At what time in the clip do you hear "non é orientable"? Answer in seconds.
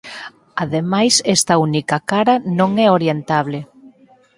2.59-3.59